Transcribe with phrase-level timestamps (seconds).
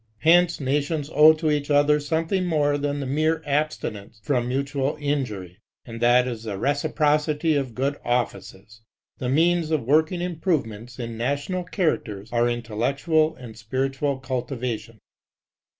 [0.21, 1.67] Hence nations owe to each
[2.01, 7.75] something more than the mere abstinence from mutual injury, and that is the reciprocity of
[7.75, 8.81] good offices.
[9.19, 14.97] The means of working improvements in national characters are intellectual and spiritual cultivation.